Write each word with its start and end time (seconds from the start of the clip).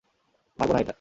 মারবো 0.59 0.73
না 0.73 0.79
একটা! 0.79 0.89